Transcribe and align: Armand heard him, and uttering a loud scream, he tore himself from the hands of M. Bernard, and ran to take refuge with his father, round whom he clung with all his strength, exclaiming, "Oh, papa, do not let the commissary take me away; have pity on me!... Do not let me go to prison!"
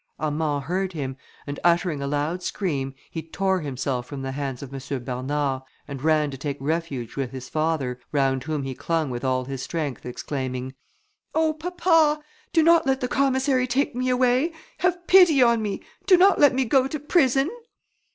Armand 0.19 0.63
heard 0.63 0.93
him, 0.93 1.15
and 1.45 1.59
uttering 1.63 2.01
a 2.01 2.07
loud 2.07 2.41
scream, 2.41 2.95
he 3.11 3.21
tore 3.21 3.59
himself 3.61 4.07
from 4.07 4.23
the 4.23 4.31
hands 4.31 4.63
of 4.63 4.73
M. 4.73 5.03
Bernard, 5.03 5.61
and 5.87 6.01
ran 6.01 6.31
to 6.31 6.39
take 6.39 6.57
refuge 6.59 7.15
with 7.15 7.29
his 7.29 7.49
father, 7.49 7.99
round 8.11 8.45
whom 8.45 8.63
he 8.63 8.73
clung 8.73 9.11
with 9.11 9.23
all 9.23 9.45
his 9.45 9.61
strength, 9.61 10.03
exclaiming, 10.03 10.73
"Oh, 11.35 11.53
papa, 11.53 12.19
do 12.51 12.63
not 12.63 12.87
let 12.87 12.99
the 12.99 13.07
commissary 13.07 13.67
take 13.67 13.93
me 13.93 14.09
away; 14.09 14.53
have 14.79 15.05
pity 15.05 15.39
on 15.43 15.61
me!... 15.61 15.83
Do 16.07 16.17
not 16.17 16.39
let 16.39 16.55
me 16.55 16.65
go 16.65 16.87
to 16.87 16.99
prison!" 16.99 17.51